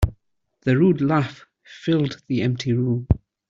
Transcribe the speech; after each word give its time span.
The 0.61 0.75
rude 0.77 0.99
laugh 0.99 1.45
filled 1.63 2.23
the 2.27 2.41
empty 2.41 2.73
room. 2.73 3.05